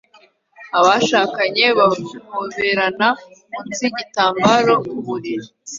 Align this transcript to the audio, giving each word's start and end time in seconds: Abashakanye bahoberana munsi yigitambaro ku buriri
Abashakanye 0.79 1.65
bahoberana 1.77 3.07
munsi 3.49 3.79
yigitambaro 3.85 4.73
ku 4.87 4.97
buriri 5.05 5.47